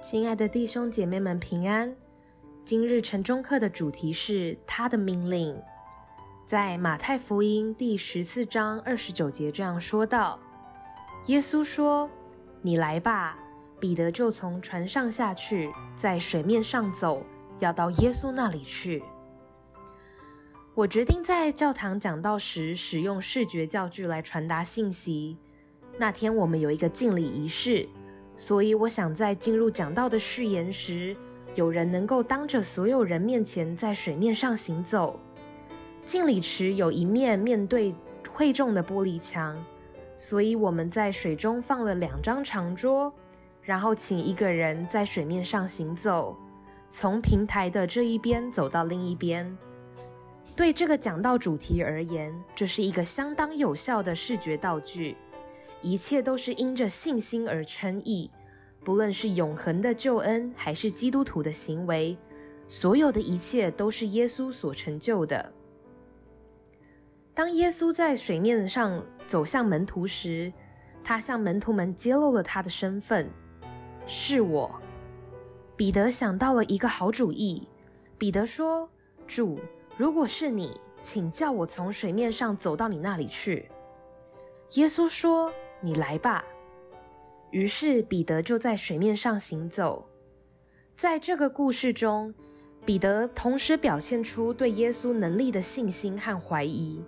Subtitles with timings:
[0.00, 1.94] 亲爱的弟兄姐妹们，平安！
[2.64, 5.60] 今日晨钟课的主题是他的命令。
[6.46, 10.40] 在马太福音第十四章二十九节这样说道
[11.28, 12.08] ：“耶稣说，
[12.62, 13.38] 你来吧。”
[13.78, 17.22] 彼得就从船上下去，在水面上走，
[17.58, 19.02] 要到耶稣那里去。
[20.76, 25.36] 我决定在教堂讲道时使用视觉教具来传达信息。
[25.98, 27.86] 那天我们有一个敬礼仪式。
[28.36, 31.16] 所以，我想在进入讲道的序言时，
[31.54, 35.20] 有人能够当着所有人面前在水面上行走。
[36.04, 37.94] 敬礼池有一面面对
[38.32, 39.62] 会众的玻璃墙，
[40.16, 43.12] 所以我们在水中放了两张长桌，
[43.62, 46.36] 然后请一个人在水面上行走，
[46.88, 49.56] 从平台的这一边走到另一边。
[50.56, 55.16] 对这个讲道主题而言，这是一个相当有效的视觉道具。
[55.82, 58.30] 一切都是因着信心而称义，
[58.84, 62.18] 不论是永恒的救恩，还是基督徒的行为，
[62.66, 65.52] 所有的一切都是耶稣所成就的。
[67.32, 70.52] 当耶稣在水面上走向门徒时，
[71.02, 73.30] 他向门徒们揭露了他的身份：
[74.04, 74.70] 是我。
[75.76, 77.66] 彼得想到了一个好主意，
[78.18, 78.90] 彼得说
[79.26, 79.60] ：“主，
[79.96, 83.70] 如果是你，请叫我从水面上走到你那里去。”
[84.76, 85.50] 耶稣说。
[85.80, 86.44] 你来吧。
[87.50, 90.08] 于是彼得就在水面上行走。
[90.94, 92.34] 在这个故事中，
[92.84, 97.04] 彼得同时表现出对耶稣能力的信心和怀疑。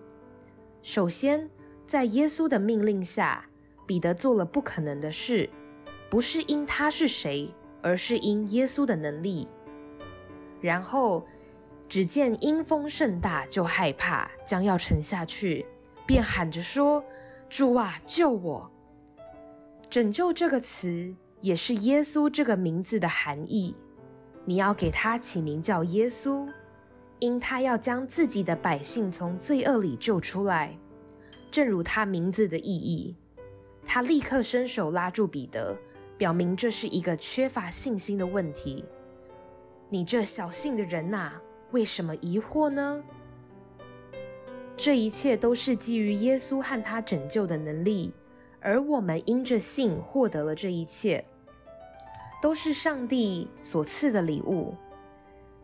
[0.82, 1.48] 首先，
[1.86, 3.46] 在耶稣的命令下，
[3.86, 5.48] 彼得做了不可能的事，
[6.10, 9.46] 不是因他是谁，而是因耶稣的能力。
[10.60, 11.24] 然后，
[11.88, 15.66] 只见阴风甚大，就害怕，将要沉下去，
[16.06, 17.04] 便喊着说。
[17.52, 18.70] 主啊，救我！
[19.90, 23.74] 拯救这个词也是耶稣这个名字的含义。
[24.46, 26.48] 你要给他起名叫耶稣，
[27.18, 30.78] 因他要将自己的百姓从罪恶里救出来，
[31.50, 33.18] 正如他名字的意义。
[33.84, 35.76] 他立刻伸手拉住彼得，
[36.16, 38.86] 表明这是一个缺乏信心的问题。
[39.90, 41.32] 你这小信的人呐，
[41.72, 43.04] 为什么疑惑呢？
[44.84, 48.12] 这一切都是基于耶稣和他拯救的能力，
[48.60, 51.24] 而我们因着信获得了这一切，
[52.42, 54.74] 都是上帝所赐的礼物。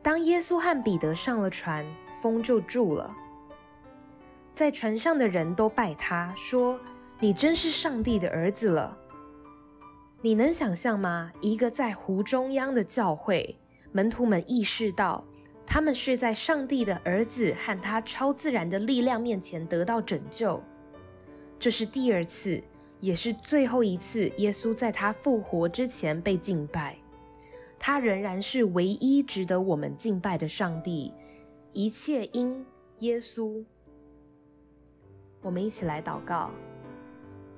[0.02, 1.84] 当耶稣和彼得上了船，
[2.22, 3.12] 风就住了。
[4.54, 6.78] 在船上的人都拜他，说
[7.18, 8.96] ：“你真是上帝的儿子了。”
[10.22, 11.32] 你能想象吗？
[11.40, 13.56] 一个在湖中央的教会，
[13.90, 15.24] 门徒们意识到。
[15.70, 20.62] 他们是在上帝的儿子和他超自然的力量面前得到拯救。
[21.58, 22.62] 这是第二次，
[23.00, 26.96] 也是最后一次，耶稣在他复活之前被敬拜。
[27.78, 31.12] 他仍然是唯一值得我们敬拜的上帝。
[31.74, 32.64] 一切因
[33.00, 33.62] 耶稣。
[35.42, 36.50] 我们一起来祷告：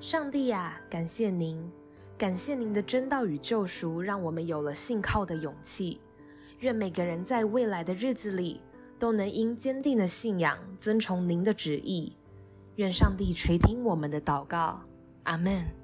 [0.00, 1.71] 上帝呀，感谢您，
[2.19, 6.00] 感谢您的真道与救赎，让我们有了信靠的勇气。
[6.60, 8.60] 愿每个人在未来的日子里
[8.98, 12.16] 都能因坚定的信仰遵从您的旨意。
[12.76, 14.82] 愿上帝垂听我们的祷告，
[15.25, 15.80] 阿门。